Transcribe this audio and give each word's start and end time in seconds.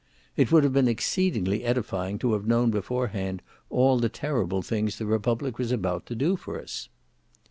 It 0.35 0.51
would 0.51 0.63
have 0.63 0.73
been 0.73 0.87
exceedingly 0.87 1.63
edifying 1.63 2.17
to 2.17 2.33
have 2.33 2.47
known 2.47 2.71
beforehand 2.71 3.43
all 3.69 3.99
the 3.99 4.09
terrible 4.09 4.63
things 4.63 4.97
the 4.97 5.05
republic 5.05 5.59
was 5.59 5.71
about 5.71 6.07
to 6.07 6.15
do 6.15 6.35
for 6.37 6.59
us. 6.59 6.89